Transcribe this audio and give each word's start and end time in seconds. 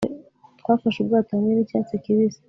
Twafashe 0.59 0.97
ubwato 0.99 1.31
hamwe 1.37 1.51
nicyatsi 1.53 2.01
kibisi 2.03 2.39